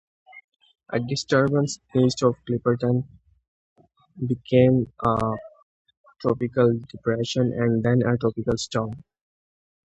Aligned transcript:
A 0.91 0.99
disturbance 0.99 1.77
east 1.95 2.23
of 2.23 2.33
Clipperton 2.49 3.05
became 4.27 4.91
a 5.05 5.35
tropical 6.19 6.73
depression 6.89 7.53
and 7.53 7.83
then 7.83 8.01
a 8.11 8.17
tropical 8.17 8.57
storm. 8.57 8.93